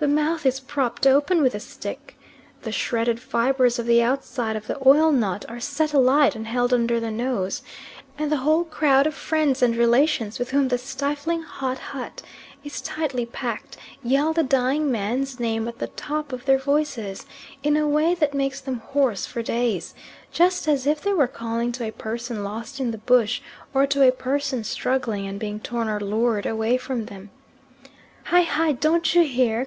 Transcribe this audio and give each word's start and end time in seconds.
The 0.00 0.08
mouth 0.08 0.46
is 0.46 0.60
propped 0.60 1.06
open 1.06 1.42
with 1.42 1.54
a 1.54 1.60
stick. 1.60 2.18
The 2.62 2.72
shredded 2.72 3.20
fibres 3.20 3.78
of 3.78 3.84
the 3.84 4.02
outside 4.02 4.56
of 4.56 4.66
the 4.66 4.78
oil 4.88 5.12
nut 5.12 5.44
are 5.46 5.60
set 5.60 5.92
alight 5.92 6.34
and 6.34 6.46
held 6.46 6.72
under 6.72 6.98
the 6.98 7.10
nose 7.10 7.60
and 8.18 8.32
the 8.32 8.38
whole 8.38 8.64
crowd 8.64 9.06
of 9.06 9.14
friends 9.14 9.62
and 9.62 9.76
relations 9.76 10.38
with 10.38 10.50
whom 10.50 10.68
the 10.68 10.78
stifling 10.78 11.42
hot 11.42 11.78
hut 11.78 12.22
is 12.64 12.80
tightly 12.80 13.26
packed 13.26 13.76
yell 14.02 14.32
the 14.32 14.42
dying 14.42 14.90
man's 14.90 15.38
name 15.38 15.68
at 15.68 15.78
the 15.78 15.88
top 15.88 16.32
of 16.32 16.46
their 16.46 16.58
voices, 16.58 17.26
in 17.62 17.76
a 17.76 17.86
way 17.86 18.14
that 18.14 18.32
makes 18.34 18.60
them 18.60 18.78
hoarse 18.78 19.26
for 19.26 19.42
days, 19.42 19.94
just 20.32 20.66
as 20.66 20.86
if 20.86 21.02
they 21.02 21.12
were 21.12 21.28
calling 21.28 21.70
to 21.72 21.86
a 21.86 21.92
person 21.92 22.42
lost 22.42 22.80
in 22.80 22.90
the 22.90 22.98
bush 22.98 23.42
or 23.74 23.86
to 23.86 24.02
a 24.02 24.10
person 24.10 24.64
struggling 24.64 25.28
and 25.28 25.38
being 25.38 25.60
torn 25.60 25.88
or 25.90 26.00
lured 26.00 26.46
away 26.46 26.78
from 26.78 27.04
them. 27.04 27.28
"Hi, 28.24 28.40
hi, 28.42 28.72
don't 28.72 29.14
you 29.14 29.22
hear? 29.24 29.58